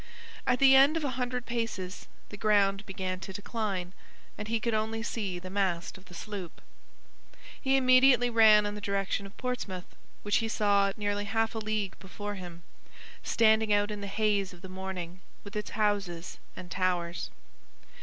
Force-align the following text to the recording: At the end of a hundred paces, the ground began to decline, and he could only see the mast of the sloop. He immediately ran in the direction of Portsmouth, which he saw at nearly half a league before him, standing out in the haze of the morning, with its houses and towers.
At 0.47 0.57
the 0.57 0.75
end 0.75 0.97
of 0.97 1.03
a 1.03 1.11
hundred 1.11 1.45
paces, 1.45 2.07
the 2.29 2.35
ground 2.35 2.83
began 2.87 3.19
to 3.19 3.31
decline, 3.31 3.93
and 4.35 4.47
he 4.47 4.59
could 4.59 4.73
only 4.73 5.03
see 5.03 5.37
the 5.37 5.51
mast 5.51 5.95
of 5.95 6.05
the 6.05 6.15
sloop. 6.15 6.59
He 7.61 7.77
immediately 7.77 8.27
ran 8.31 8.65
in 8.65 8.73
the 8.73 8.81
direction 8.81 9.27
of 9.27 9.37
Portsmouth, 9.37 9.95
which 10.23 10.37
he 10.37 10.47
saw 10.47 10.87
at 10.89 10.97
nearly 10.97 11.25
half 11.25 11.53
a 11.53 11.59
league 11.59 11.99
before 11.99 12.33
him, 12.33 12.63
standing 13.21 13.71
out 13.71 13.91
in 13.91 14.01
the 14.01 14.07
haze 14.07 14.53
of 14.53 14.63
the 14.63 14.69
morning, 14.69 15.21
with 15.43 15.55
its 15.55 15.69
houses 15.69 16.39
and 16.55 16.71
towers. 16.71 17.29